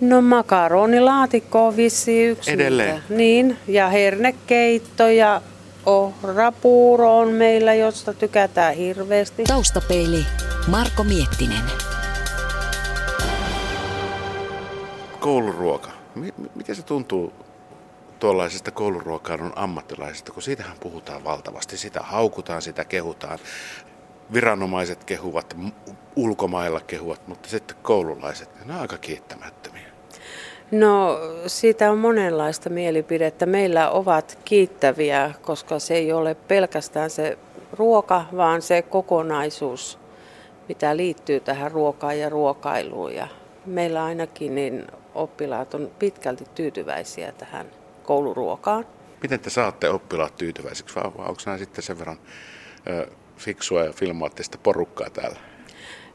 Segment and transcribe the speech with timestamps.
[0.00, 2.50] No makaronilaatikko on vissi yksi.
[2.50, 2.94] Edelleen?
[2.94, 3.04] Mitä.
[3.08, 5.42] Niin, ja hernekeitto ja
[5.86, 9.44] ohrapuuro on meillä, josta tykätään hirveästi.
[9.44, 10.26] Taustapeili
[10.66, 11.64] Marko Miettinen.
[15.20, 15.90] Kouluruoka.
[16.54, 17.32] Miten se tuntuu
[18.18, 21.76] tuollaisesta kouluruokailun ammattilaisesta, kun siitähän puhutaan valtavasti.
[21.76, 23.38] Sitä haukutaan, sitä kehutaan.
[24.32, 25.56] Viranomaiset kehuvat,
[26.16, 29.69] ulkomailla kehuvat, mutta sitten koululaiset, ne on aika kiittämättömiä.
[30.70, 33.46] No siitä on monenlaista mielipidettä.
[33.46, 37.38] Meillä ovat kiittäviä, koska se ei ole pelkästään se
[37.72, 39.98] ruoka, vaan se kokonaisuus,
[40.68, 43.14] mitä liittyy tähän ruokaan ja ruokailuun.
[43.14, 43.28] Ja
[43.66, 47.66] meillä ainakin niin oppilaat on pitkälti tyytyväisiä tähän
[48.02, 48.86] kouluruokaan.
[49.22, 52.18] Miten te saatte oppilaat tyytyväisiksi vai onko nämä sitten sen verran
[52.90, 55.38] ö, fiksua ja filmaattista porukkaa täällä?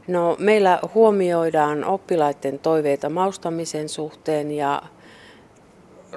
[0.08, 4.82] No, meillä huomioidaan oppilaiden toiveita maustamisen suhteen ja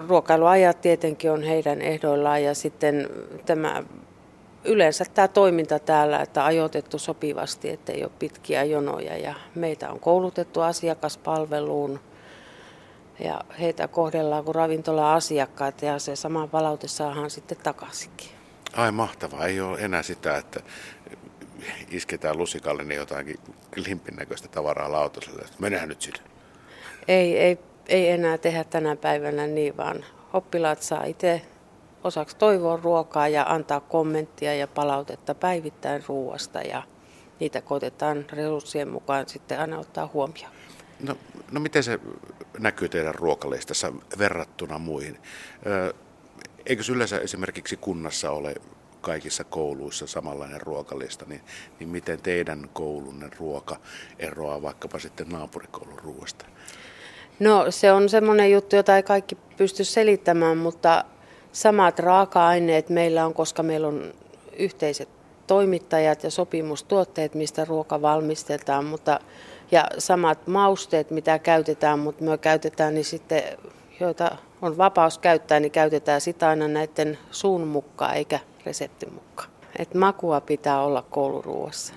[0.08, 3.10] ruokailuajat tietenkin on heidän ehdoillaan ja sitten
[3.46, 3.84] tämä
[4.66, 10.62] yleensä tämä toiminta täällä, että ajoitettu sopivasti, ettei ole pitkiä jonoja ja meitä on koulutettu
[10.62, 12.00] asiakaspalveluun
[13.20, 18.30] ja heitä kohdellaan kuin ravintola-asiakkaat ja se sama palaute saadaan sitten takaisinkin.
[18.74, 20.60] Ai mahtavaa, ei ole enää sitä, että
[21.92, 23.40] isketään lusikalle niin jotakin
[23.76, 25.46] limpin näköistä tavaraa lautaselle.
[25.60, 26.22] Mennään nyt sille.
[27.08, 31.42] Ei, ei, ei enää tehdä tänä päivänä niin, vaan oppilaat saa itse
[32.04, 36.84] osaksi toivoa ruokaa ja antaa kommenttia ja palautetta päivittäin ruoasta ja
[37.40, 40.52] niitä koitetaan resurssien mukaan sitten aina ottaa huomioon.
[41.00, 41.18] No,
[41.52, 42.00] no miten se
[42.60, 45.18] näkyy teidän ruokalistassa verrattuna muihin?
[46.66, 48.56] Eikö yleensä esimerkiksi kunnassa ole
[49.10, 51.42] kaikissa kouluissa samanlainen ruokalista, niin,
[51.80, 53.76] niin miten teidän koulunne ruoka
[54.20, 56.46] eroaa vaikkapa sitten naapurikoulun ruoasta?
[57.40, 61.06] No se on semmoinen juttu, jota ei kaikki pysty selittämään, mutta
[61.52, 64.14] samat raaka-aineet meillä on, koska meillä on
[64.58, 65.10] yhteiset
[65.48, 69.20] toimittajat ja sopimustuotteet, mistä ruoka valmistetaan, mutta
[69.72, 73.44] ja samat mausteet, mitä käytetään, mutta me käytetään niin sitten,
[74.00, 79.50] joita on vapaus käyttää, niin käytetään sitä aina näiden suun mukaan eikä reseptin mukaan.
[79.80, 81.94] Et makua pitää olla kouluruuassa.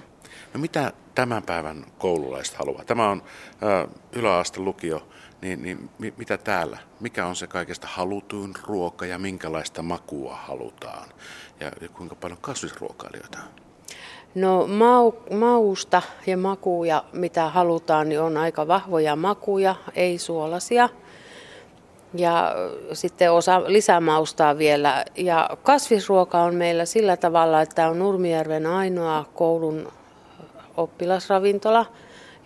[0.54, 2.84] No mitä tämän päivän koululaiset haluaa?
[2.84, 3.22] Tämä on
[3.62, 5.08] ä, yläaste lukio,
[5.42, 6.78] niin, niin mi, mitä täällä?
[7.00, 11.08] Mikä on se kaikesta halutuin ruoka ja minkälaista makua halutaan?
[11.60, 13.62] Ja, ja kuinka paljon kasvisruokailijoita on?
[14.34, 20.88] No mau, mausta ja makuja, mitä halutaan, niin on aika vahvoja makuja, ei suolasia.
[22.14, 22.54] Ja
[22.92, 25.04] sitten osa lisämaustaa vielä.
[25.16, 29.92] Ja kasvisruoka on meillä sillä tavalla, että on Nurmijärven ainoa koulun
[30.76, 31.86] oppilasravintola,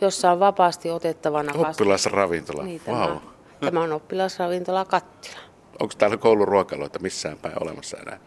[0.00, 3.16] jossa on vapaasti otettavana Oppilasravintola, niin, tämä, wow.
[3.60, 5.38] tämä on oppilasravintola Kattila.
[5.80, 8.18] Onko täällä kouluruokaloita missään päin olemassa enää?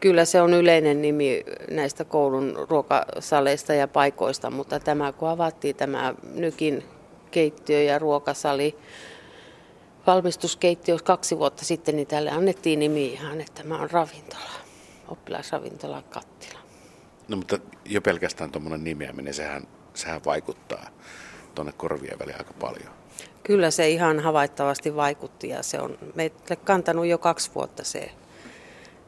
[0.00, 6.14] Kyllä se on yleinen nimi näistä koulun ruokasaleista ja paikoista, mutta tämä kun avattiin tämä
[6.34, 6.84] Nykin
[7.30, 8.78] keittiö ja ruokasali,
[10.08, 14.50] valmistuskeittiö kaksi vuotta sitten, niin tälle annettiin nimi ihan, että tämä on ravintola,
[15.08, 16.58] oppilasravintola Kattila.
[17.28, 20.86] No mutta jo pelkästään tuommoinen nimeäminen, sehän, sehän vaikuttaa
[21.54, 22.90] tuonne korvien väliin aika paljon.
[23.42, 28.10] Kyllä se ihan havaittavasti vaikutti ja se on meille kantanut jo kaksi vuotta se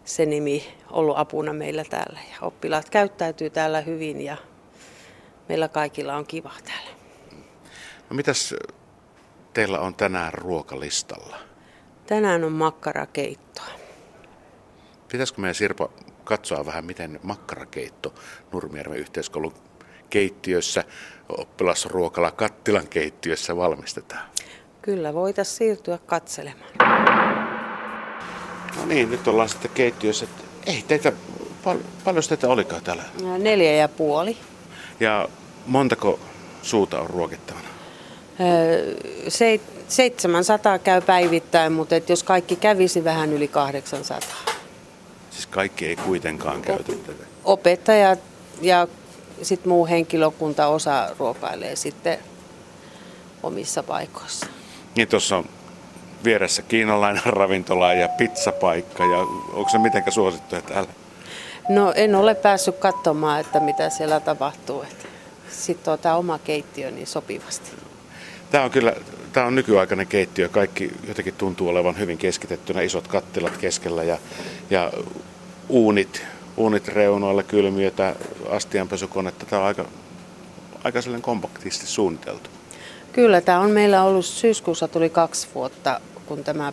[0.05, 2.21] se nimi ollut apuna meillä täällä.
[2.31, 4.37] Ja oppilaat käyttäytyy täällä hyvin ja
[5.49, 6.91] meillä kaikilla on kiva täällä.
[8.11, 8.55] No mitäs
[9.55, 11.37] teillä on tänään ruokalistalla?
[12.07, 13.65] Tänään on makkarakeittoa.
[15.13, 15.89] Pitäisikö meidän Sirpa
[16.25, 18.15] katsoa vähän, miten makkarakeitto
[18.53, 19.55] Nurmijärven yhteiskoulun
[20.11, 20.85] keittiössä,
[21.29, 24.23] oppilasruokala Kattilan keittiössä valmistetaan?
[24.83, 26.71] Kyllä, voitaisiin siirtyä katselemaan.
[28.77, 30.27] No niin, nyt ollaan sitten keittiössä.
[30.67, 31.13] Ei teitä,
[31.65, 33.03] pal- paljon teitä olikaan täällä?
[33.39, 34.37] Neljä ja puoli.
[35.01, 35.29] Ja
[35.67, 36.21] montako
[36.63, 37.70] suuta on ruokittavana?
[39.29, 44.39] Se, 700 käy päivittäin, mutta et jos kaikki kävisi vähän yli 800.
[45.31, 47.25] Siis kaikki ei kuitenkaan käytä tätä?
[47.45, 48.19] Opettajat
[48.61, 48.89] ja
[49.43, 52.19] sitten muu henkilökunta osa ruokailee sitten
[53.43, 54.47] omissa paikoissa.
[54.97, 55.45] Niin tuossa on
[56.25, 59.19] vieressä kiinalainen ravintola ja pizzapaikka ja
[59.53, 60.91] onko se mitenkä suosittuja täällä?
[61.69, 64.85] No en ole päässyt katsomaan, että mitä siellä tapahtuu.
[65.51, 67.71] Sitten on tämä oma keittiö niin sopivasti.
[68.51, 68.95] Tämä on kyllä
[69.33, 70.49] tämä on nykyaikainen keittiö.
[70.49, 72.81] Kaikki jotenkin tuntuu olevan hyvin keskitettynä.
[72.81, 74.19] Isot kattilat keskellä ja,
[74.71, 74.93] ja
[75.69, 76.23] uunit,
[76.57, 78.17] uunit reunoilla, kylmiötä,
[78.51, 79.47] astianpesukonetta.
[79.47, 79.85] Tämä on aika,
[80.85, 82.51] aika kompaktisti suunniteltu.
[83.13, 86.73] Kyllä, tämä on meillä ollut syyskuussa tuli kaksi vuotta, kun tämä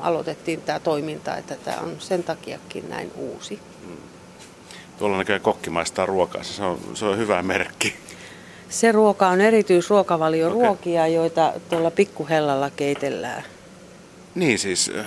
[0.00, 3.58] aloitettiin tämä toiminta, että tämä on sen takiakin näin uusi.
[4.98, 7.94] Tuolla näköjään kokkimaista ruokaa, se on, se on hyvä merkki.
[8.68, 11.12] Se ruoka on erityisruokavalioruokia, okay.
[11.12, 13.42] joita tuolla pikkuhellalla keitellään.
[14.34, 15.06] Niin siis, äh,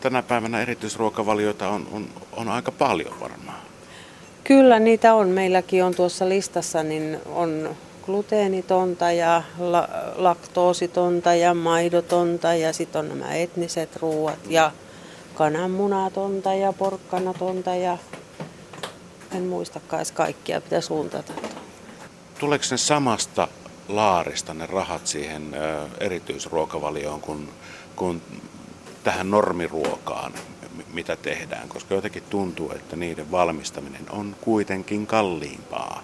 [0.00, 3.58] tänä päivänä erityisruokavalioita on, on, on aika paljon varmaan.
[4.44, 5.28] Kyllä niitä on.
[5.28, 7.76] Meilläkin on tuossa listassa, niin on
[8.06, 14.70] gluteenitonta ja la- laktoositonta ja maidotonta ja sitten on nämä etniset ruuat ja
[15.34, 17.98] kananmunatonta ja porkkanatonta ja
[19.32, 21.32] en muistakaan kaikkia, pitää suuntata.
[22.38, 23.48] Tuleeko ne samasta
[23.88, 25.56] laarista ne rahat siihen
[26.00, 27.48] erityisruokavalioon kuin,
[27.96, 28.22] kuin
[29.04, 30.32] tähän normiruokaan,
[30.92, 31.68] mitä tehdään?
[31.68, 36.02] Koska jotenkin tuntuu, että niiden valmistaminen on kuitenkin kalliimpaa.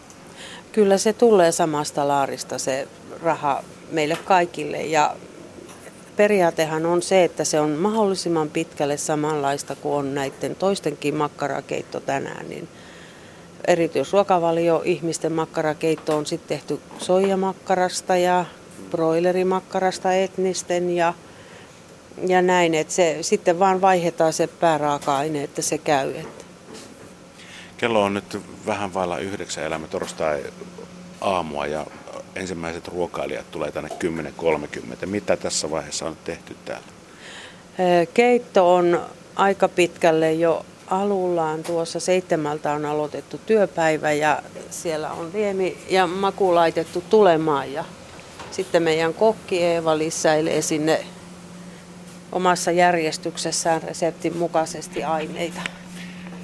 [0.72, 2.88] Kyllä se tulee samasta laarista se
[3.22, 5.16] raha meille kaikille ja
[6.16, 12.48] periaatehan on se, että se on mahdollisimman pitkälle samanlaista kuin on näiden toistenkin makkarakeitto tänään,
[12.48, 12.68] niin
[13.66, 18.44] erityisruokavalio ihmisten makkarakeitto on sitten tehty soijamakkarasta ja
[18.90, 21.14] broilerimakkarasta etnisten ja,
[22.26, 26.10] ja näin, että se sitten vaan vaihdetaan se pääraaka-aine, että se käy.
[26.10, 26.44] Että.
[27.76, 30.44] Kello on nyt vähän vailla yhdeksän elämä torstai
[31.20, 31.86] aamua ja
[32.34, 33.90] ensimmäiset ruokailijat tulee tänne
[35.02, 35.06] 10.30.
[35.06, 36.86] Mitä tässä vaiheessa on tehty täällä?
[38.14, 39.00] Keitto on
[39.36, 41.62] aika pitkälle jo alullaan.
[41.62, 47.72] Tuossa seitsemältä on aloitettu työpäivä ja siellä on liemi ja maku laitettu tulemaan.
[47.72, 47.84] Ja
[48.50, 51.04] sitten meidän kokki Eeva lisäilee sinne
[52.32, 55.60] omassa järjestyksessään reseptin mukaisesti aineita.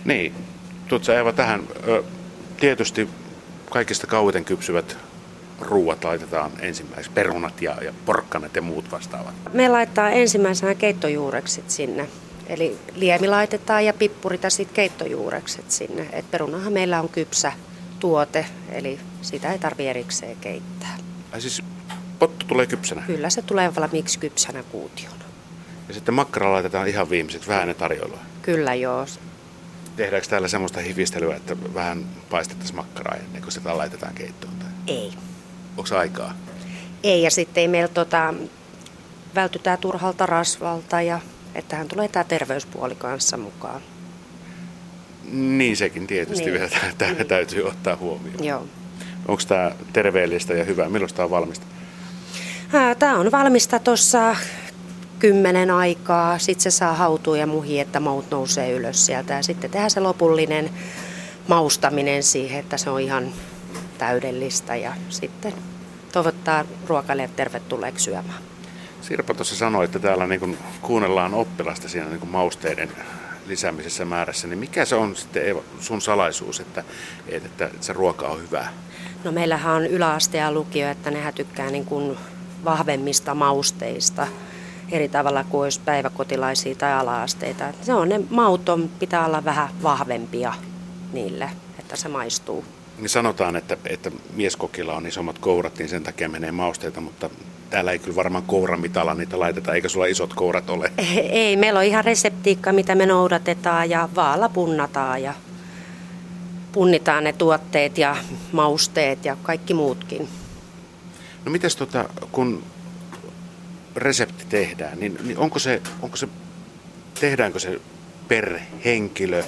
[0.05, 0.35] Niin,
[0.89, 1.63] tuutko Eeva tähän?
[2.61, 3.09] Tietysti
[3.71, 4.97] kaikista kauiten kypsyvät
[5.61, 9.35] ruuat laitetaan ensimmäiseksi, perunat ja, ja porkkanat ja muut vastaavat?
[9.53, 12.09] Me laittaa ensimmäisenä keittojuurekset sinne.
[12.49, 16.09] Eli liemi laitetaan ja pippurit ja sitten keittojuurekset sinne.
[16.13, 17.53] Et perunahan meillä on kypsä
[18.01, 20.99] tuote, eli sitä ei tarvitse erikseen keittää.
[21.33, 21.63] Ai siis
[22.19, 23.03] pottu tulee kypsänä?
[23.07, 25.25] Kyllä se tulee valmiiksi kypsänä kuutiona.
[25.89, 28.19] Ja sitten makkara laitetaan ihan viimeiseksi, vähän tarjoilua?
[28.43, 29.07] Kyllä joo.
[29.97, 34.55] Tehdäänkö täällä semmoista hivistelyä, että vähän paistettaisiin makkaraa ennen kuin sitä laitetaan keittoon?
[34.59, 34.69] Tai?
[34.87, 35.13] Ei.
[35.77, 36.35] Onko aikaa?
[37.03, 38.35] Ei, ja sitten ei meillä tota,
[39.35, 41.21] vältytään turhalta rasvalta ja
[41.57, 43.81] että hän tulee tämä terveyspuoli kanssa mukaan.
[45.33, 46.55] Niin sekin tietysti niin.
[46.55, 46.69] vielä
[46.99, 47.27] tä- niin.
[47.27, 48.45] täytyy ottaa huomioon.
[48.45, 48.67] Joo.
[49.29, 50.89] Onko tämä terveellistä ja hyvää?
[50.89, 51.67] Milloin tämä on valmista?
[52.99, 54.37] Tämä on valmista tuossa
[55.19, 56.39] kymmenen aikaa.
[56.39, 59.35] Sitten se saa hautua ja muhi, että maut nousee ylös sieltä.
[59.35, 60.71] Ja sitten tehdään se lopullinen
[61.49, 63.33] maustaminen siihen, että se on ihan
[63.99, 64.77] täydellistä.
[64.77, 65.55] Ja sitten
[66.13, 68.43] toivottaa ruokailijat tervetulleeksi syömään.
[69.01, 72.89] Sirpa tuossa sanoi, että täällä niin kuunnellaan oppilasta siinä niin mausteiden
[73.47, 76.85] lisäämisessä määrässä, niin mikä se on sitten Eeva, sun salaisuus, että,
[77.29, 78.73] että se ruoka on hyvää?
[79.25, 82.19] No meillähän on yläaste ja lukio, että nehän tykkää niin kuin
[82.65, 84.27] vahvemmista mausteista
[84.93, 87.65] eri tavalla kuin olisi päiväkotilaisia tai ala-asteita.
[87.83, 90.55] Se on ne mauton, pitää olla vähän vahvempia
[91.13, 92.65] niille, että se maistuu.
[92.99, 97.31] Niin sanotaan, että, että mieskokilla on isommat kourat, niin sen takia menee mausteita, mutta
[97.71, 100.93] täällä ei kyllä varmaan kouramitalla niitä laiteta, eikä sulla isot kourat ole.
[101.31, 105.35] Ei, meillä on ihan reseptiikka, mitä me noudatetaan ja vaalla punnataan ja
[106.73, 108.17] punnitaan ne tuotteet ja
[108.53, 110.29] mausteet ja kaikki muutkin.
[111.45, 112.63] No mites tota, kun
[113.97, 116.29] resepti tehdään, niin, niin onko, se, onko se,
[117.21, 117.81] tehdäänkö se
[118.29, 119.45] per henkilö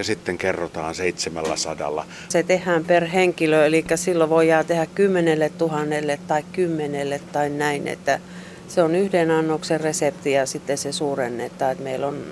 [0.00, 2.06] ja sitten kerrotaan seitsemällä sadalla?
[2.28, 8.20] Se tehdään per henkilö, eli silloin voidaan tehdä kymmenelle tuhannelle tai kymmenelle tai näin, että
[8.68, 12.22] se on yhden annoksen resepti ja sitten se suurennetaan, että meillä on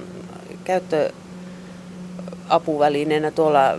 [0.64, 3.78] käyttöapuvälineenä tuolla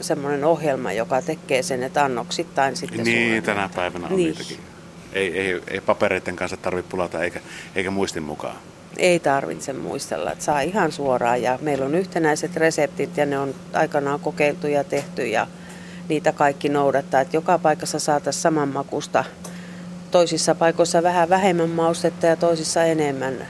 [0.00, 4.26] semmoinen ohjelma, joka tekee sen, että annoksittain sitten Niin, tänä päivänä on niin.
[4.26, 4.58] niitäkin.
[5.12, 7.40] Ei, ei, ei papereiden kanssa tarvitse pulata eikä,
[7.74, 8.56] eikä muistin mukaan.
[8.96, 13.54] Ei tarvitse muistella, että saa ihan suoraan ja meillä on yhtenäiset reseptit ja ne on
[13.72, 15.46] aikanaan kokeiltu ja tehty ja
[16.08, 19.24] niitä kaikki noudattaa, että joka paikassa saataisiin saman makusta.
[20.10, 23.48] Toisissa paikoissa vähän vähemmän maustetta ja toisissa enemmän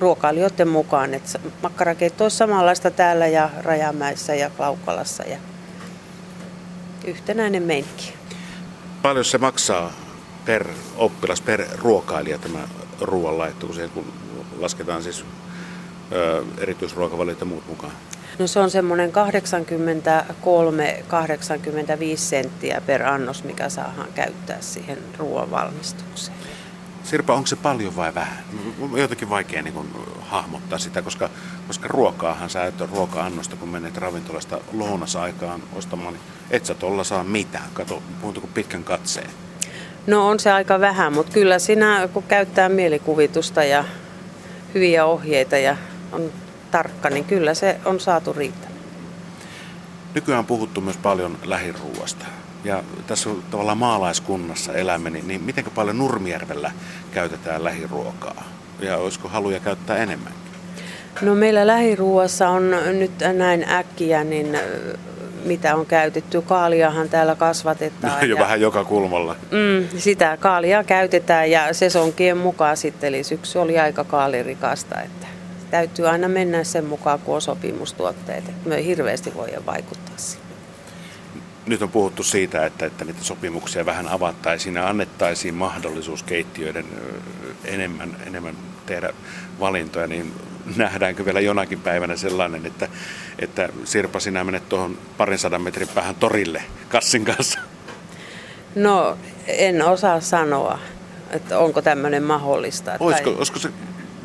[0.00, 1.14] ruokailijoiden mukaan.
[1.14, 5.38] Että makkarakeitto olisi samanlaista täällä ja Rajamäessä ja Klaukkalassa ja
[7.04, 8.14] yhtenäinen meininki.
[9.02, 9.92] Paljon se maksaa
[10.44, 12.58] per oppilas, per ruokailija tämä
[13.00, 14.04] ruoanlaitto, kun, kun
[14.58, 15.24] lasketaan siis
[16.12, 17.92] ö, erityisruokavaliot ja muut mukaan?
[18.38, 19.12] No se on semmoinen
[22.14, 26.38] 83-85 senttiä per annos, mikä saadaan käyttää siihen ruoan valmistukseen.
[27.04, 28.44] Sirpa, onko se paljon vai vähän?
[28.80, 29.88] On jotenkin vaikea niin kuin,
[30.20, 31.30] hahmottaa sitä, koska,
[31.66, 37.24] koska ruokaahan sä et ruoka-annosta, kun menet ravintolasta lounasaikaan ostamaan, niin et sä tuolla saa
[37.24, 37.70] mitään.
[37.72, 39.30] Kato, puhunto kuin pitkän katseen.
[40.08, 43.84] No on se aika vähän, mutta kyllä sinä kun käyttää mielikuvitusta ja
[44.74, 45.76] hyviä ohjeita ja
[46.12, 46.32] on
[46.70, 48.80] tarkka, niin kyllä se on saatu riittämään.
[50.14, 52.26] Nykyään on puhuttu myös paljon lähiruuasta.
[52.64, 56.72] Ja tässä on tavallaan maalaiskunnassa elämme, niin, niin miten paljon Nurmijärvellä
[57.10, 58.44] käytetään lähiruokaa?
[58.80, 60.32] Ja olisiko haluja käyttää enemmän?
[61.22, 64.58] No meillä lähiruuassa on nyt näin äkkiä, niin
[65.44, 66.42] mitä on käytetty.
[66.42, 68.20] Kaaliahan täällä kasvatetaan.
[68.20, 69.36] No, jo ja, vähän joka kulmalla.
[69.50, 75.26] Mm, sitä kaalia käytetään ja sesonkien mukaan sitten, eli syksy oli aika kaalirikasta, että
[75.70, 78.44] täytyy aina mennä sen mukaan, kun on sopimustuotteet.
[78.64, 80.48] Me ei hirveästi voi vaikuttaa siihen.
[81.66, 86.84] Nyt on puhuttu siitä, että, että niitä sopimuksia vähän avattaisiin ja annettaisiin mahdollisuus keittiöiden
[87.64, 88.54] enemmän, enemmän
[88.86, 89.10] tehdä
[89.60, 90.32] valintoja, niin
[90.76, 92.88] nähdäänkö vielä jonakin päivänä sellainen, että,
[93.38, 97.60] että Sirpa, sinä menet tuohon parin sadan metrin päähän torille kassin kanssa?
[98.74, 100.78] No, en osaa sanoa,
[101.30, 102.96] että onko tämmöinen mahdollista.
[103.00, 103.38] Olisiko, tai...
[103.38, 103.68] olisiko se,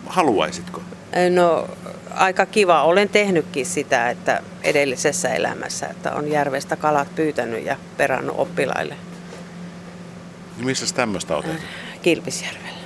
[0.06, 0.82] haluaisitko?
[1.30, 1.68] No,
[2.16, 2.84] aika kiva.
[2.84, 8.96] Olen tehnytkin sitä, että edellisessä elämässä, että on järvestä kalat pyytänyt ja perannut oppilaille.
[10.58, 11.62] Missä tämmöistä olet?
[12.02, 12.83] Kilpisjärvellä.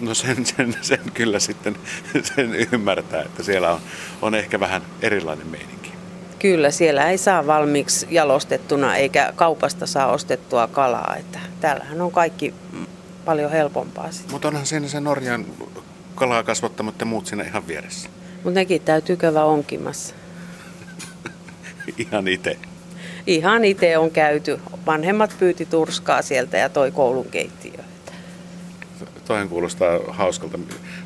[0.00, 1.76] No sen, sen, sen kyllä sitten
[2.22, 3.80] sen ymmärtää, että siellä on,
[4.22, 5.92] on ehkä vähän erilainen meininki.
[6.38, 11.16] Kyllä, siellä ei saa valmiiksi jalostettuna eikä kaupasta saa ostettua kalaa.
[11.18, 12.54] Että täällähän on kaikki
[13.24, 14.10] paljon helpompaa.
[14.32, 15.44] Mutta onhan siinä se Norjan
[16.14, 18.08] kalaa kasvattamatta muut siinä ihan vieressä.
[18.34, 20.14] Mutta nekin täytyy käydä onkimassa.
[21.98, 22.56] ihan itse.
[23.26, 24.60] Ihan itse on käyty.
[24.86, 27.84] Vanhemmat pyyti turskaa sieltä ja toi koulun keittiö.
[29.28, 30.58] Toinen kuulostaa hauskalta.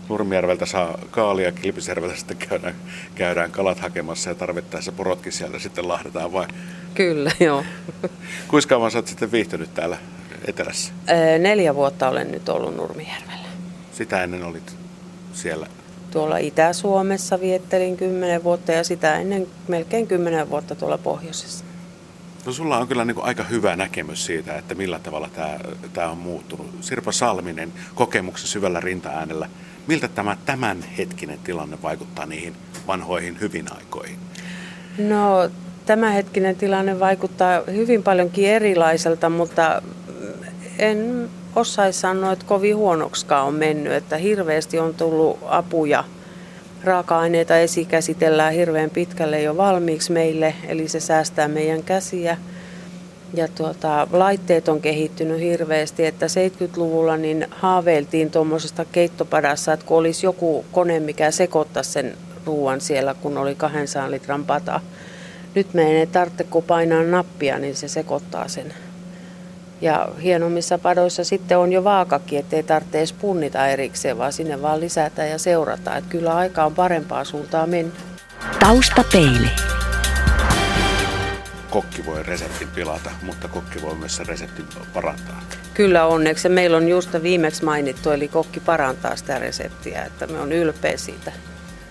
[0.08, 2.74] Nurmijärveltä saa kaalia, Kilpisjärveltä sitten käydään,
[3.14, 6.46] käydään kalat hakemassa ja tarvittaessa porotkin sieltä sitten lahdetaan vai?
[6.94, 7.64] Kyllä, joo.
[8.48, 9.98] Kuinka kauan sä oot sitten viihtynyt täällä
[10.46, 10.92] etelässä?
[11.38, 13.48] neljä vuotta olen nyt ollut Nurmijärvellä.
[13.92, 14.76] Sitä ennen olit
[15.32, 15.66] siellä?
[16.10, 21.64] Tuolla Itä-Suomessa viettelin kymmenen vuotta ja sitä ennen melkein kymmenen vuotta tuolla pohjoisessa.
[22.46, 25.58] No sulla on kyllä niin kuin aika hyvä näkemys siitä, että millä tavalla tämä,
[25.92, 26.66] tämä on muuttunut.
[26.80, 29.48] Sirpa Salminen kokemuksen syvällä rintaäänellä.
[29.86, 32.56] Miltä tämä tämänhetkinen tilanne vaikuttaa niihin
[32.86, 34.18] vanhoihin hyvin aikoihin?
[34.98, 35.50] No
[35.86, 39.82] tämänhetkinen tilanne vaikuttaa hyvin paljonkin erilaiselta, mutta
[40.78, 43.92] en osaisi sanoa, että kovin huonoksikaan on mennyt.
[43.92, 46.04] Että hirveästi on tullut apuja.
[46.84, 52.36] Raaka-aineita esikäsitellään hirveän pitkälle jo valmiiksi meille, eli se säästää meidän käsiä.
[53.34, 60.26] Ja tuota, laitteet on kehittynyt hirveästi, että 70-luvulla niin haaveiltiin tuommoisesta keittopadassa, että kun olisi
[60.26, 64.80] joku kone, mikä sekoittaisi sen ruoan siellä, kun oli 200 litran pata.
[65.54, 68.74] Nyt me ei tarvitse, kun painaa nappia, niin se sekoittaa sen
[69.82, 74.80] ja hienommissa padoissa sitten on jo vaakakin, ettei tarvitse edes punnita erikseen, vaan sinne vaan
[74.80, 75.96] lisätä ja seurata.
[75.96, 77.92] Että kyllä aika on parempaa suuntaa mennä.
[78.60, 79.50] Taustapeili.
[81.70, 85.42] Kokki voi reseptin pilata, mutta kokki voi myös sen reseptin parantaa.
[85.74, 86.48] Kyllä onneksi.
[86.48, 91.32] Meillä on just viimeksi mainittu, eli kokki parantaa sitä reseptiä, että me on ylpeä siitä.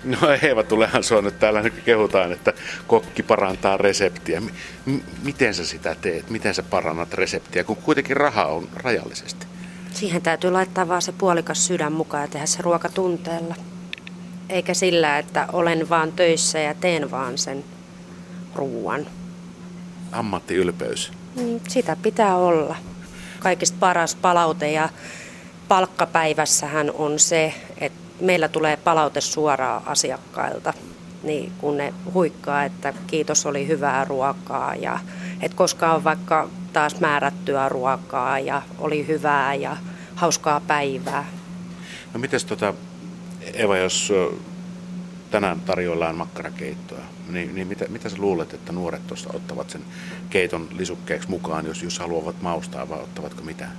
[0.04, 2.54] No Eeva tulehan sua nyt täällä nyt kehutaan, että
[2.88, 4.42] kokki parantaa reseptiä.
[4.86, 6.30] M- miten sä sitä teet?
[6.30, 9.46] Miten sä parannat reseptiä, kun kuitenkin raha on rajallisesti?
[9.94, 13.56] Siihen täytyy laittaa vaan se puolikas sydän mukaan ja tehdä se ruoka tunteella.
[14.50, 17.64] Eikä sillä, että olen vaan töissä ja teen vaan sen
[18.56, 19.08] ruuan.
[20.12, 21.12] Ammattiylpeys.
[21.36, 22.76] Niin, sitä pitää olla.
[23.40, 24.90] Kaikista paras palaute ja
[25.68, 30.74] palkkapäivässähän on se, että meillä tulee palaute suoraan asiakkailta,
[31.24, 35.00] niin kun ne huikkaa, että kiitos oli hyvää ruokaa ja
[35.42, 39.78] että koska on vaikka taas määrättyä ruokaa ja oli hyvää ja
[40.16, 41.26] hauskaa päivää.
[42.14, 42.74] No mites tota,
[43.54, 44.14] Eva, jos
[45.32, 47.00] tänään tarjoillaan makkarakeittoa,
[47.30, 49.82] niin, niin mitä, mitä sä luulet, että nuoret tuosta ottavat sen
[50.30, 53.78] keiton lisukkeeksi mukaan, jos, jos haluavat maustaa vai ottavatko mitään?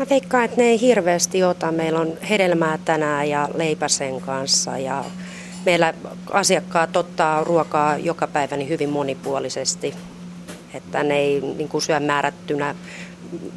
[0.00, 1.72] Mä veikkaan, että ne ei hirveästi ota.
[1.72, 5.04] Meillä on hedelmää tänään ja leipäsen kanssa ja
[5.66, 5.94] meillä
[6.32, 9.94] asiakkaat ottaa ruokaa joka päivä niin hyvin monipuolisesti.
[10.74, 12.74] Että ne ei niin kuin syö määrättynä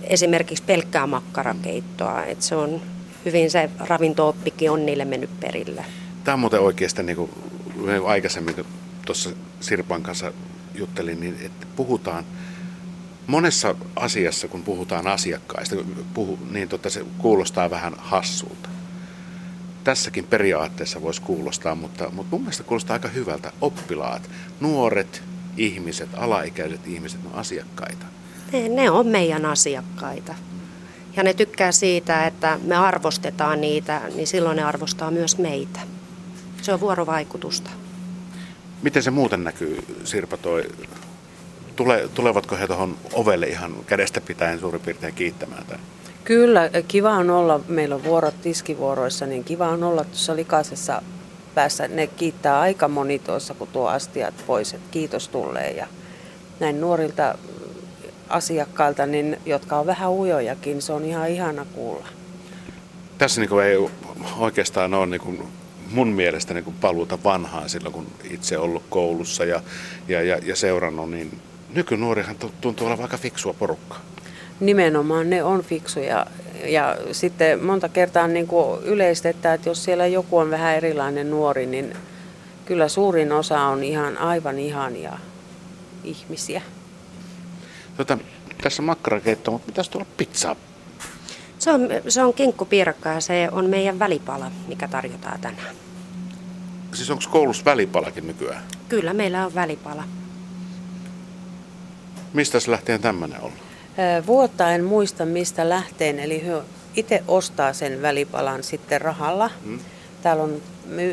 [0.03, 2.23] esimerkiksi pelkkää makkarakeittoa.
[2.23, 2.81] Että se on
[3.25, 4.35] hyvin se ravinto
[4.69, 5.85] on niille mennyt perille.
[6.23, 7.31] Tämä on muuten oikeasti niin kuin
[8.07, 8.55] aikaisemmin
[9.05, 10.33] tuossa Sirpan kanssa
[10.75, 12.25] juttelin, niin että puhutaan
[13.27, 15.75] monessa asiassa, kun puhutaan asiakkaista,
[16.13, 18.69] puhu, niin tota, se kuulostaa vähän hassulta.
[19.83, 23.51] Tässäkin periaatteessa voisi kuulostaa, mutta, mutta mun mielestä kuulostaa aika hyvältä.
[23.61, 25.23] Oppilaat, nuoret
[25.57, 28.05] ihmiset, alaikäiset ihmiset, ne on asiakkaita.
[28.53, 30.35] Ne, ne on meidän asiakkaita.
[31.15, 35.79] Ja ne tykkää siitä, että me arvostetaan niitä, niin silloin ne arvostaa myös meitä.
[36.61, 37.69] Se on vuorovaikutusta.
[38.81, 40.69] Miten se muuten näkyy, Sirpa, toi
[41.75, 45.65] Tule, tulevatko he tuohon ovelle ihan kädestä pitäen suurin piirtein kiittämään?
[45.65, 45.77] Tai?
[46.23, 51.01] Kyllä, kiva on olla, meillä on vuorot tiskivuoroissa, niin kiva on olla tuossa likaisessa
[51.55, 51.87] päässä.
[51.87, 55.71] Ne kiittää aika moni tuossa, kun tuo astiat pois, että kiitos tulee.
[55.71, 55.87] Ja
[56.59, 57.37] näin nuorilta
[58.29, 62.07] asiakkailta, niin, jotka on vähän ujojakin, se on ihan ihana kuulla.
[63.17, 63.89] Tässä niin ei
[64.37, 65.43] oikeastaan ole niin kuin
[65.91, 69.61] mun mielestä niin kuin paluuta vanhaan silloin, kun itse ollut koulussa ja,
[70.07, 71.41] ja, ja, ja seurannut, niin
[71.75, 74.01] nykynuorihan tuntuu olevan aika fiksua porukkaa.
[74.59, 76.25] Nimenomaan ne on fiksuja.
[76.65, 81.65] Ja sitten monta kertaa niin kuin yleistetään, että jos siellä joku on vähän erilainen nuori,
[81.65, 81.95] niin
[82.65, 85.17] kyllä suurin osa on ihan aivan ihania
[86.03, 86.61] ihmisiä.
[87.97, 88.17] Tota,
[88.61, 90.55] tässä makkarakeitto, mutta pitäisi tulla pizzaa?
[91.59, 95.75] Se on, se on kinkkupiirakka ja se on meidän välipala, mikä tarjotaan tänään.
[96.93, 98.63] Siis onko koulussa välipalakin nykyään?
[98.89, 100.03] Kyllä, meillä on välipala.
[102.33, 103.51] Mistä se lähtien tämmöinen on?
[104.27, 106.43] Vuotta en muista mistä lähteen, eli
[106.95, 109.49] itse ostaa sen välipalan sitten rahalla.
[109.65, 109.79] Hmm.
[110.21, 110.61] Täällä on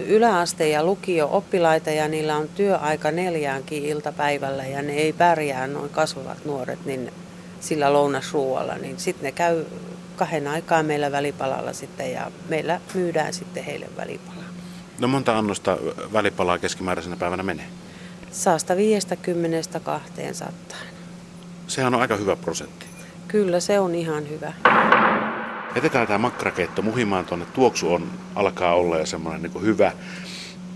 [0.06, 6.44] yläaste- ja lukio-oppilaita ja niillä on työaika neljäänkin iltapäivällä ja ne ei pärjää noin kasvavat
[6.44, 7.12] nuoret niin
[7.60, 9.64] sillä lounasruualla, niin sitten ne käy
[10.16, 14.44] kahden aikaa meillä välipalalla sitten ja meillä myydään sitten heille välipala.
[14.98, 15.78] No monta annosta
[16.12, 17.66] välipalaa keskimääräisenä päivänä menee?
[18.30, 20.48] Saasta 50 200.
[21.70, 22.86] Sehän on aika hyvä prosentti.
[23.28, 24.52] Kyllä, se on ihan hyvä.
[25.74, 27.46] Jätetään tämä makkarakeitto muhimaan tuonne.
[27.46, 29.92] Tuoksu on, alkaa olla jo semmoinen niin hyvä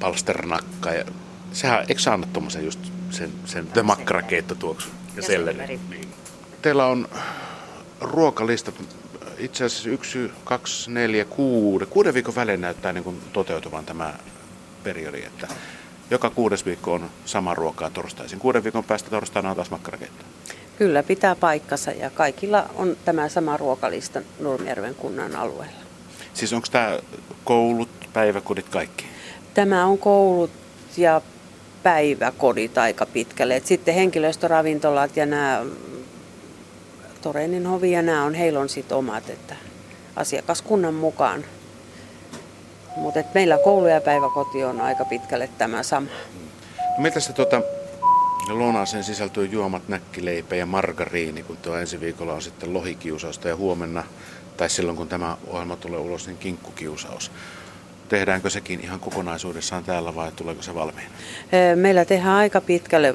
[0.00, 0.92] palsternakka.
[0.92, 1.04] Ja
[1.52, 5.80] sehän, eikö sä anna tuommoisen just sen, sen the makkarakeitto tuoksu ja, ja selleri?
[5.90, 6.08] Niin.
[6.62, 7.08] Teillä on
[8.00, 8.74] ruokalistat
[9.38, 11.86] itse asiassa yksi, kaksi, neljä, kuude.
[11.86, 14.14] Kuuden viikon välein näyttää niin kuin toteutuvan tämä
[14.82, 15.48] periodi, että
[16.10, 18.38] joka kuudes viikko on sama ruokaa torstaisin.
[18.38, 20.24] Kuuden viikon päästä torstaina on taas makkarakeitto.
[20.78, 25.84] Kyllä pitää paikkansa ja kaikilla on tämä sama ruokalista Nurmijärven kunnan alueella.
[26.34, 26.98] Siis onko tämä
[27.44, 29.04] koulut, päiväkodit, kaikki?
[29.54, 30.50] Tämä on koulut
[30.96, 31.20] ja
[31.82, 33.56] päiväkodit aika pitkälle.
[33.56, 35.64] Et sitten henkilöstöravintolat ja nämä
[37.22, 39.56] Torenin hovi ja nämä on, heillä on sitten omat, että
[40.16, 41.44] asiakaskunnan mukaan.
[42.96, 46.06] Mutta meillä koulu ja päiväkoti on aika pitkälle tämä sama.
[46.96, 47.62] No, miltä se tuota,
[48.48, 54.04] Lounaaseen sisältyy juomat, näkkileipä ja margariini, kun tuo ensi viikolla on sitten lohikiusausta ja huomenna,
[54.56, 57.30] tai silloin kun tämä ohjelma tulee ulos, niin kinkkukiusaus.
[58.08, 61.10] Tehdäänkö sekin ihan kokonaisuudessaan täällä vai tuleeko se valmiina?
[61.74, 63.14] Meillä tehdään aika pitkälle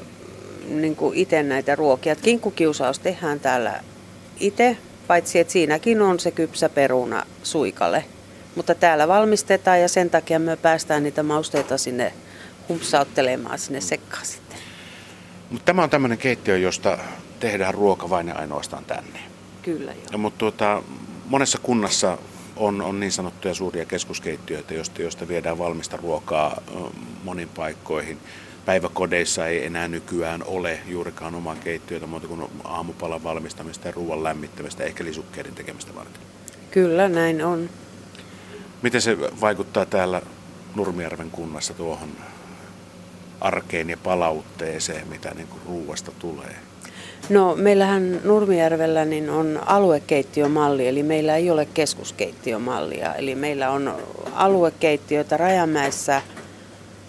[0.68, 2.16] niin itse näitä ruokia.
[2.16, 3.80] Kinkkukiusaus tehdään täällä
[4.40, 8.04] itse, paitsi että siinäkin on se kypsä peruna suikalle.
[8.56, 12.12] Mutta täällä valmistetaan ja sen takia me päästään niitä mausteita sinne
[12.68, 14.26] humpsauttelemaan sinne sekkaan
[15.50, 16.98] mutta tämä on tämmöinen keittiö, josta
[17.40, 19.18] tehdään ruoka vain ja ainoastaan tänne.
[19.62, 20.18] Kyllä joo.
[20.18, 20.82] Mutta tuota,
[21.26, 22.18] monessa kunnassa
[22.56, 26.62] on, on niin sanottuja suuria keskuskeittiöitä, joista, joista viedään valmista ruokaa
[27.24, 28.18] monin paikkoihin.
[28.64, 34.84] Päiväkodeissa ei enää nykyään ole juurikaan omaa keittiötä, muuta kuin aamupalan valmistamista ja ruoan lämmittämistä,
[34.84, 36.22] ehkä lisukkeiden tekemistä varten.
[36.70, 37.70] Kyllä, näin on.
[38.82, 40.22] Miten se vaikuttaa täällä
[40.74, 42.08] Nurmijärven kunnassa tuohon
[43.40, 46.56] arkeen ja palautteeseen, mitä niin kuin ruuasta tulee?
[47.28, 53.14] No meillähän Nurmijärvellä niin on aluekeittiömalli, eli meillä ei ole keskuskeittiömallia.
[53.14, 53.96] Eli meillä on
[54.32, 56.22] aluekeittiöitä Rajamäessä,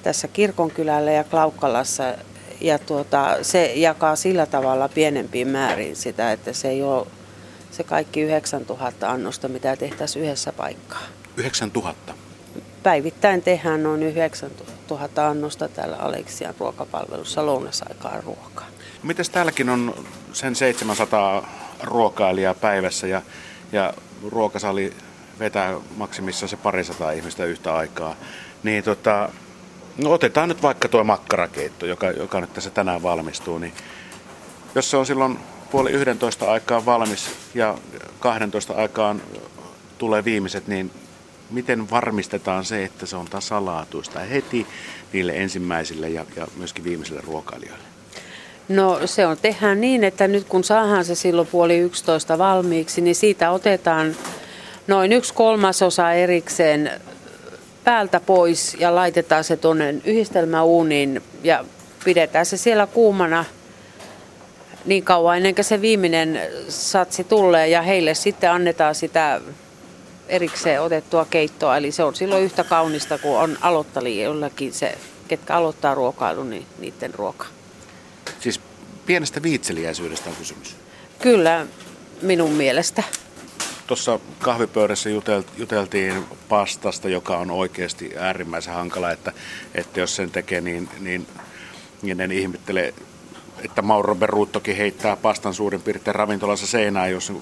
[0.03, 2.13] tässä Kirkonkylällä ja Klaukkalassa.
[2.61, 7.07] Ja tuota, se jakaa sillä tavalla pienempiin määrin sitä, että se ei ole
[7.71, 11.03] se kaikki 9000 annosta, mitä tehtäisiin yhdessä paikkaa.
[11.37, 12.13] 9000?
[12.83, 14.70] Päivittäin tehdään noin 9000
[15.27, 18.67] annosta täällä Aleksian ruokapalvelussa lounasaikaan ruokaa.
[19.03, 21.49] Mites täälläkin on sen 700
[21.83, 23.21] ruokailijaa päivässä ja,
[23.71, 23.93] ja
[24.29, 24.93] ruokasali
[25.39, 28.15] vetää maksimissa se parisataa ihmistä yhtä aikaa.
[28.63, 29.29] Niin tota,
[29.97, 33.73] no otetaan nyt vaikka tuo makkarakeitto, joka, joka nyt tässä tänään valmistuu, niin
[34.75, 35.39] jos se on silloin
[35.71, 37.77] puoli 11 aikaan valmis ja
[38.19, 39.21] 12 aikaan
[39.97, 40.91] tulee viimeiset, niin
[41.51, 44.67] miten varmistetaan se, että se on tasalaatuista heti
[45.13, 47.83] niille ensimmäisille ja, ja myöskin viimeisille ruokailijoille?
[48.69, 53.15] No se on tehdään niin, että nyt kun saadaan se silloin puoli 11 valmiiksi, niin
[53.15, 54.15] siitä otetaan
[54.87, 56.91] noin yksi kolmasosa erikseen
[57.83, 61.65] päältä pois ja laitetaan se tuonne yhdistelmäuuniin ja
[62.05, 63.45] pidetään se siellä kuumana
[64.85, 69.41] niin kauan ennen kuin se viimeinen satsi tulee ja heille sitten annetaan sitä
[70.31, 71.77] erikseen otettua keittoa.
[71.77, 77.13] Eli se on silloin yhtä kaunista kuin on aloittalijoillakin se, ketkä aloittaa ruokailun, niin niiden
[77.13, 77.45] ruoka.
[78.39, 78.61] Siis
[79.05, 80.75] pienestä viitseliäisyydestä on kysymys.
[81.19, 81.65] Kyllä,
[82.21, 83.03] minun mielestä.
[83.87, 85.09] Tuossa kahvipöydässä
[85.57, 89.31] juteltiin pastasta, joka on oikeasti äärimmäisen hankala, että,
[89.75, 91.27] että jos sen tekee, niin, niin,
[92.01, 92.93] niin en ihmettele,
[93.65, 97.33] että Mauro Berruttokin heittää pastan suurin piirtein ravintolassa seinään, jos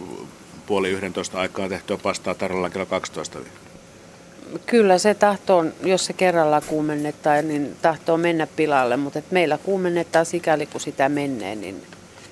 [0.69, 3.39] puoli 11 aikaa tehtyä pastaa tarjolla kello 12.
[4.65, 10.25] Kyllä se tahtoo, jos se kerralla kuumennetaan, niin tahtoo mennä pilalle, mutta et meillä kuumennetaan
[10.25, 11.83] sikäli kun sitä menee niin,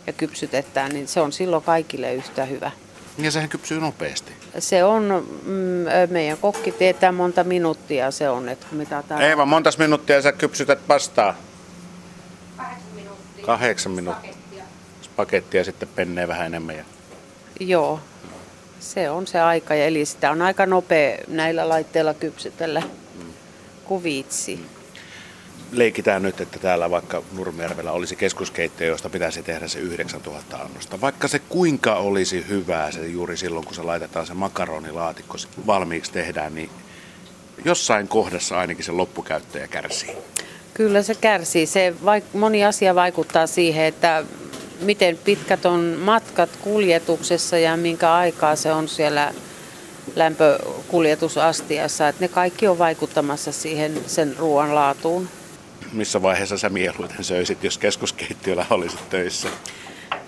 [0.08, 2.72] ja kypsytetään, niin se on silloin kaikille yhtä hyvä.
[3.18, 4.32] Ja sehän kypsyy nopeasti.
[4.60, 9.28] Se on, mm, meidän kokki tietää monta minuuttia se on, että mitä täällä...
[9.28, 11.36] Eeva, montas minuuttia sä kypsytät pastaa?
[12.58, 13.46] Kahdeksan minuuttia.
[13.46, 14.34] Kahdeksan minuuttia.
[15.16, 16.76] Pakettia sitten pennee vähän enemmän.
[16.76, 16.84] Ja...
[17.60, 18.00] Joo,
[18.80, 22.84] se on se aika, eli sitä on aika nopea näillä laitteilla kypsytellä
[23.86, 24.66] kuin viitsi.
[25.72, 31.02] Leikitään nyt, että täällä vaikka Nurmijärvellä olisi keskuskeittiö, josta pitäisi tehdä se 9000 annosta.
[31.02, 35.38] Vaikka se kuinka olisi hyvää se juuri silloin, kun se laitetaan se makaronilaatikko
[35.68, 36.70] valmiiksi tehdään, niin
[37.66, 40.16] jossain kohdassa ainakin se loppukäyttäjä kärsii.
[40.74, 41.66] Kyllä se kärsii.
[41.66, 44.24] Se vaik- moni asia vaikuttaa siihen, että
[44.82, 49.34] miten pitkät on matkat kuljetuksessa ja minkä aikaa se on siellä
[50.16, 52.08] lämpökuljetusastiassa.
[52.08, 55.30] Että ne kaikki on vaikuttamassa siihen sen ruoan laatuun.
[55.94, 59.48] Missä vaiheessa sä mieluiten söisit, jos keskuskeittiöllä olisit töissä?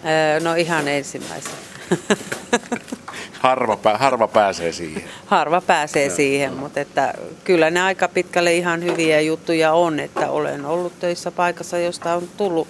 [0.06, 1.54] Öö, no ihan ensimmäisen.
[3.40, 5.04] harva, harva pääsee siihen.
[5.26, 6.16] Harva pääsee no.
[6.16, 11.32] siihen, mutta että kyllä ne aika pitkälle ihan hyviä juttuja on, että olen ollut töissä
[11.32, 12.68] paikassa, josta on tullut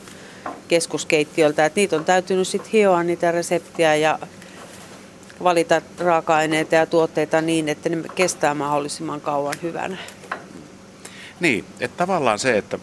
[0.70, 1.66] keskuskeittiöltä.
[1.66, 4.20] Että niitä on täytynyt sitten hioa niitä reseptiä ja
[5.44, 9.98] valita raaka-aineita ja tuotteita niin, että ne kestää mahdollisimman kauan hyvänä.
[11.40, 12.80] Niin, että tavallaan se, että,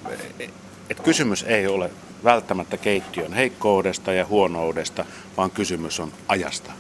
[0.91, 1.91] että kysymys ei ole
[2.25, 5.05] välttämättä keittiön heikkoudesta ja huonoudesta,
[5.37, 6.73] vaan kysymys on ajasta.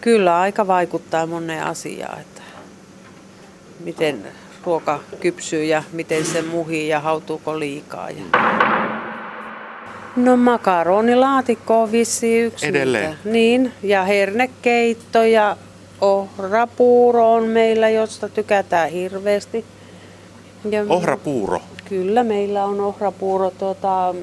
[0.00, 2.42] Kyllä, aika vaikuttaa moneen asiaan, että
[3.80, 4.24] miten
[4.64, 8.10] ruoka kypsyy ja miten se muhii ja hautuuko liikaa.
[8.10, 8.24] Ja...
[10.18, 12.66] No makaronilaatikko on vissi yksi.
[12.66, 13.10] Edelleen?
[13.10, 13.20] Mitä.
[13.24, 15.56] Niin, ja hernekeitto ja
[16.00, 19.64] ohrapuuro on meillä, josta tykätään hirveästi.
[20.70, 21.60] Ja ohrapuuro?
[21.88, 23.50] Kyllä, meillä on ohrapuuro.
[23.50, 24.14] Tuota,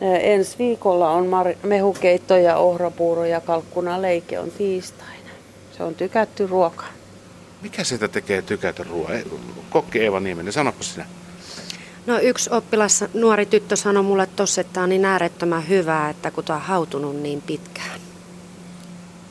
[0.00, 1.30] ensi viikolla on
[1.62, 5.30] mehukeitto ja ohrapuuro ja kalkkunaleike on tiistaina.
[5.76, 6.84] Se on tykätty ruoka.
[7.62, 9.12] Mikä sitä tekee tykätty ruoka?
[9.70, 11.06] Kokki Eeva Nieminen, sanoppa sinä.
[12.06, 16.30] No yksi oppilas, nuori tyttö sanoi mulle tossa, että tämä on niin äärettömän hyvää, että
[16.30, 18.00] kun tämä on hautunut niin pitkään.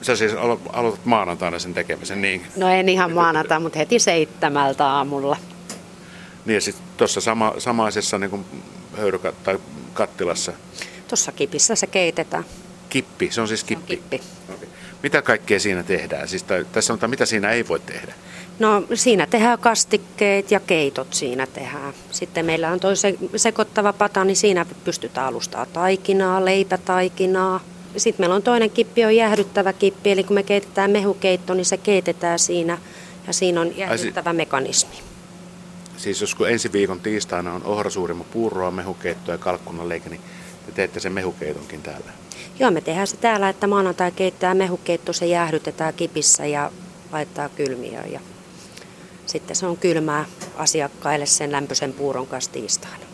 [0.02, 0.34] Sä siis
[0.74, 2.48] aloitat maanantaina sen tekemisen, niin?
[2.56, 5.38] No en ihan maanantaina, mutta heti seitsemältä aamulla.
[6.46, 8.46] Niin ja sitten tuossa sama, samaisessa niin
[8.98, 9.60] höyrykä, tai
[9.94, 10.54] kattilassa?
[11.08, 12.46] Tuossa kipissä se keitetään.
[12.90, 13.96] Kippi, se on siis kippi?
[13.96, 14.22] Se on kippi.
[14.54, 14.68] Okay.
[15.04, 16.28] Mitä kaikkea siinä tehdään?
[16.28, 18.14] Siis, tässä sanotaan, mitä siinä ei voi tehdä?
[18.60, 21.94] No siinä tehdään kastikkeet ja keitot siinä tehdään.
[22.12, 27.60] Sitten meillä on toisen sekoittava pata, niin siinä pystytään alustaa taikinaa, leipätaikinaa.
[27.98, 31.78] Sitten meillä on toinen kippi, on jäähdyttävä kippi, eli kun me keitetään mehukeitto, niin se
[31.78, 32.78] keitetään siinä
[33.28, 34.96] ja siinä on jäähdyttävä Ai, mekanismi.
[35.98, 40.22] Siis jos kun ensi viikon tiistaina on ohrasuurima puuroa, mehukeitto ja kalkkunanleike, niin
[40.66, 42.12] te teette sen mehukeitonkin täällä?
[42.60, 46.72] Joo, me tehdään se täällä, että maanantai keittää mehukeitto, se jäähdytetään kipissä ja
[47.12, 48.12] laittaa kylmiöön.
[48.12, 48.20] Ja
[49.26, 50.26] sitten se on kylmää
[50.58, 53.06] asiakkaille sen lämpöisen puuron kanssa tiistaina.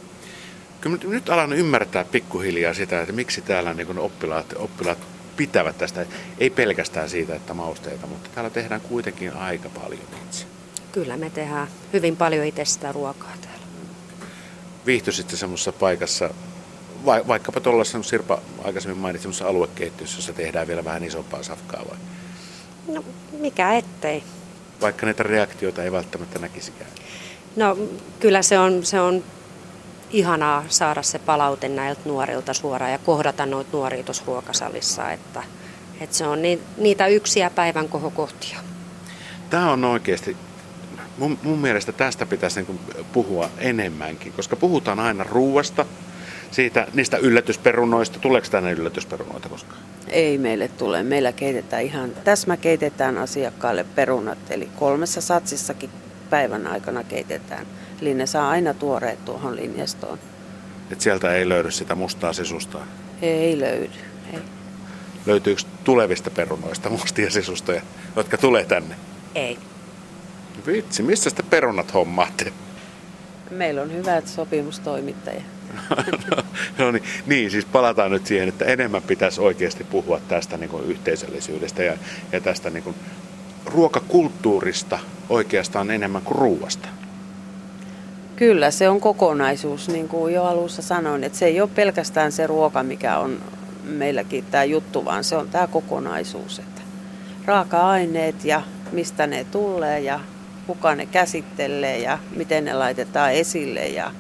[0.82, 4.98] Kyllä nyt alan ymmärtää pikkuhiljaa sitä, että miksi täällä niin oppilaat, oppilaat
[5.38, 6.06] pitävät tästä,
[6.38, 10.46] ei pelkästään siitä, että mausteita, mutta täällä tehdään kuitenkin aika paljon itse.
[10.92, 13.66] Kyllä me tehdään hyvin paljon itse sitä ruokaa täällä.
[14.86, 16.30] Viihtyisit semmoisessa paikassa,
[17.06, 21.98] vai, vaikkapa tuollaisessa Sirpa aikaisemmin mainitsi aluekeittiössä, jossa tehdään vielä vähän isompaa safkaa vai?
[22.88, 23.04] No
[23.40, 24.24] mikä ettei
[24.82, 26.92] vaikka näitä reaktioita ei välttämättä näkisikään?
[27.56, 27.78] No
[28.20, 29.24] kyllä se on, se on
[30.12, 35.44] ihanaa saada se palaute näiltä nuorilta suoraan ja kohdata noita nuoria tuossa ruokasalissa, että,
[36.00, 38.60] että se on ni, niitä yksiä päivän kohokohtia.
[39.50, 40.38] Tämä on oikeasti,
[41.18, 42.80] mun, mun mielestä tästä pitäisi niin
[43.14, 45.86] puhua enemmänkin, koska puhutaan aina ruuasta,
[46.52, 48.20] siitä, niistä yllätysperunoista.
[48.20, 49.82] Tuleeko tänne yllätysperunoita koskaan?
[50.08, 51.04] Ei meille tule.
[51.04, 55.90] Meillä keitetään ihan, täsmä keitetään asiakkaalle perunat, eli kolmessa satsissakin
[56.30, 57.66] päivän aikana keitetään.
[58.02, 60.20] Eli ne saa aina tuoreet tuohon linjastoon.
[60.92, 62.78] Et sieltä ei löydy sitä mustaa sisusta?
[63.22, 63.90] Ei löydy.
[64.34, 64.40] Ei.
[65.26, 67.82] Löytyykö tulevista perunoista mustia sisustoja,
[68.16, 68.96] jotka tulee tänne?
[69.36, 69.58] Ei.
[70.68, 72.54] Vitsi, mistä te perunat hommaatte?
[73.52, 75.44] Meillä on hyvät sopimustoimittajat.
[76.78, 80.86] no niin, niin, siis palataan nyt siihen, että enemmän pitäisi oikeasti puhua tästä niin kuin
[80.86, 81.98] yhteisöllisyydestä ja,
[82.32, 82.96] ja tästä niin kuin
[83.66, 86.88] ruokakulttuurista oikeastaan enemmän kuin ruuasta.
[88.36, 92.48] Kyllä, se on kokonaisuus, niin kuin jo alussa sanoin, että se ei ole pelkästään se
[92.48, 93.42] ruoka, mikä on
[93.84, 96.60] meilläkin tämä juttu, vaan se on tämä kokonaisuus.
[96.60, 96.82] Että
[97.46, 100.20] raaka-aineet ja mistä ne tulee ja
[100.68, 104.12] kuka ne käsittelee ja miten ne laitetaan esille ja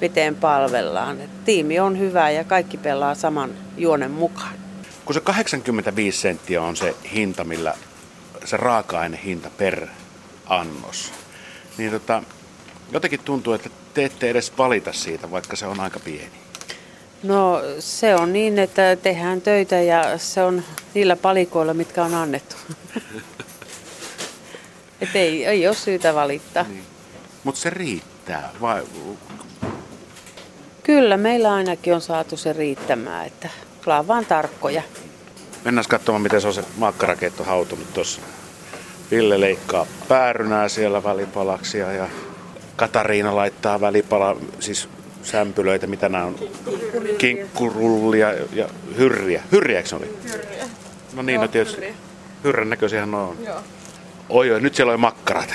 [0.00, 1.20] miten palvellaan.
[1.20, 4.54] Et tiimi on hyvä ja kaikki pelaa saman juonen mukaan.
[5.04, 7.74] Kun se 85 senttiä on se hinta, millä
[8.44, 9.86] se raaka-aine hinta per
[10.46, 11.12] annos,
[11.78, 12.22] niin tota,
[12.92, 16.32] jotenkin tuntuu, että te ette edes valita siitä, vaikka se on aika pieni.
[17.22, 20.62] No se on niin, että tehdään töitä ja se on
[20.94, 22.56] niillä palikoilla, mitkä on annettu.
[25.00, 26.62] Et ei, ei ole syytä valittaa.
[26.62, 26.84] Niin.
[27.44, 28.82] Mutta se riittää, vai
[30.88, 33.48] Kyllä, meillä ainakin on saatu se riittämään, että
[33.86, 34.82] ollaan vaan tarkkoja.
[35.64, 38.20] Mennään katsomaan, miten se on se makkarakeitto hautunut tuossa.
[39.10, 42.08] Ville leikkaa päärynää siellä välipalaksia ja
[42.76, 44.88] Katariina laittaa välipala, siis
[45.22, 46.36] sämpylöitä, mitä nämä on?
[47.18, 49.42] Kinkkurullia ja hyrriä.
[49.52, 50.18] Hyrriä, eikö oli?
[50.32, 50.64] Hyrriä.
[51.12, 51.94] No niin, no Joo, no tietysti.
[52.44, 53.36] Hyrrän näköisiähän on.
[53.46, 53.60] Joo.
[54.28, 55.54] Oi, oi, nyt siellä on makkarat.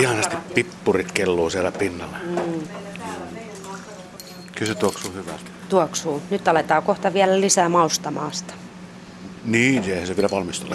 [0.00, 2.16] Ihanasti pippurit kelluu siellä pinnalla.
[2.22, 2.85] Mm.
[4.56, 5.50] Kyllä se tuoksuu hyvältä.
[5.68, 6.22] Tuoksuu.
[6.30, 8.54] Nyt aletaan kohta vielä lisää maustamaasta.
[9.44, 10.66] Niin, eihän se vielä valmistu.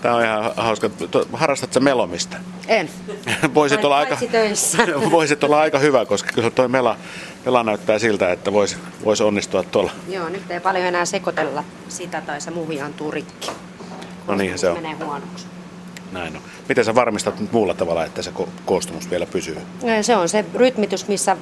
[0.00, 0.90] Tämä on ihan hauska.
[1.32, 2.36] Harrastatko melomista?
[2.68, 2.90] En.
[3.54, 4.18] voisit, olla aika,
[5.10, 6.96] voisit olla aika hyvä, koska kyllä tuo mela,
[7.44, 9.90] mela näyttää siltä, että voisi vois onnistua tuolla.
[10.08, 13.50] Joo, nyt ei paljon enää sekoitella sitä tai se muhiantuu rikki.
[14.26, 14.76] No niin se on.
[14.76, 15.46] menee huonoksi.
[16.12, 16.42] Näin on.
[16.68, 18.32] Miten sä varmistat nyt muulla tavalla, että se
[18.64, 19.58] koostumus vielä pysyy?
[20.02, 21.36] Se on se rytmitys, missä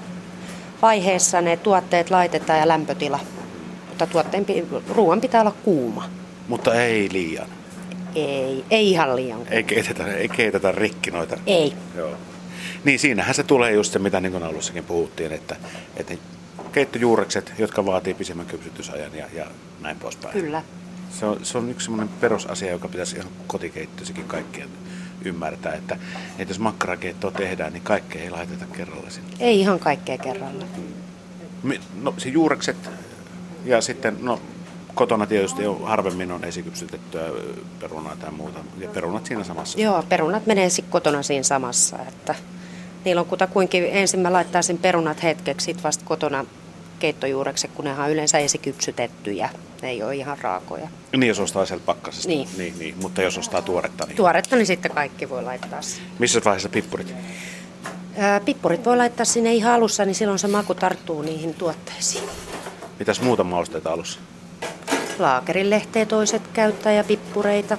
[0.82, 3.20] vaiheessa ne tuotteet laitetaan ja lämpötila.
[3.88, 4.46] Mutta tuotteen,
[4.88, 6.04] ruoan pitää olla kuuma.
[6.48, 7.48] Mutta ei liian.
[8.14, 9.40] Ei, ei ihan liian.
[9.50, 11.36] Ei keitetä, ei keitetä rikki noita.
[11.46, 11.74] Ei.
[11.96, 12.14] Joo.
[12.84, 15.56] Niin siinähän se tulee just se, mitä niin alussakin puhuttiin, että,
[15.96, 16.14] että
[16.72, 19.46] keittojuurekset, jotka vaatii pisimmän kypsytysajan ja, ja
[19.80, 20.32] näin poispäin.
[20.32, 20.62] Kyllä.
[21.10, 24.68] Se on, se on yksi semmoinen perusasia, joka pitäisi ihan kotikeittoisikin kaikkien
[25.24, 25.96] ymmärtää, että,
[26.38, 29.30] että jos makkarakeittoa tehdään, niin kaikkea ei laiteta kerralla sinne.
[29.40, 30.64] Ei ihan kaikkea kerralla.
[32.02, 32.90] No se juurekset
[33.64, 34.40] ja sitten, no
[34.94, 37.30] kotona tietysti jo harvemmin on esikypsytettyä
[37.80, 38.58] perunaa tai muuta.
[38.78, 39.80] Ja perunat siinä samassa.
[39.80, 41.98] Joo, perunat menee sitten kotona siinä samassa.
[42.08, 42.34] Että
[43.04, 46.44] niillä on kutakuinkin, ensin mä laittaisin perunat hetkeksi, sitten vasta kotona
[46.98, 49.50] keittojuurekset, kun ne on yleensä esikypsytettyjä.
[49.82, 50.88] Ne ei ole ihan raakoja.
[51.16, 52.28] Niin, jos ostaa sieltä pakkasesta.
[52.28, 52.48] Niin.
[52.56, 52.94] niin, niin.
[53.02, 54.16] Mutta jos ostaa tuoretta, niin...
[54.16, 55.80] Tuoretta, niin sitten kaikki voi laittaa
[56.18, 57.14] Missä vaiheessa pippurit?
[58.16, 62.24] Ää, pippurit voi laittaa sinne ihan alussa, niin silloin se maku tarttuu niihin tuotteisiin.
[62.98, 64.20] Mitäs muuta mausteita alussa?
[65.18, 67.78] Laakerilehteä toiset käyttää ja pippureita.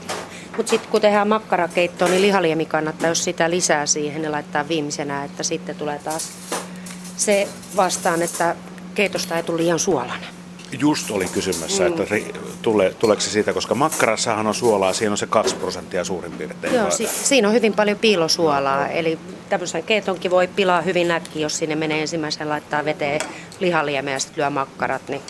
[0.57, 5.23] Mutta sitten kun tehdään makkarakeittoa, niin lihaliemi kannattaa, jos sitä lisää siihen, niin laittaa viimeisenä,
[5.23, 6.29] että sitten tulee taas
[7.17, 8.55] se vastaan, että
[8.99, 10.29] keitosta ei tule liian suolainen.
[10.79, 12.01] Just oli kysymässä, mm.
[12.01, 12.15] että
[12.61, 16.75] tule, tuleeko se siitä, koska makkarassahan on suolaa, siinä on se 2 prosenttia suurin piirtein.
[16.75, 21.57] Joo, si- siinä on hyvin paljon piilosuolaa, eli tämmöisen keitonkin voi pilaa hyvin näkki, jos
[21.57, 23.21] sinne menee ensimmäisen laittaa veteen
[23.59, 25.21] lihaliemeä ja sitten lyö makkarat, niin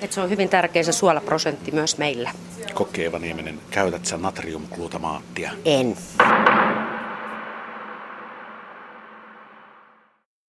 [0.00, 2.30] et se on hyvin tärkeä se suolaprosentti myös meillä.
[2.74, 5.50] Kokki Nieminen, käytät sä natriumglutamaattia?
[5.64, 5.96] En.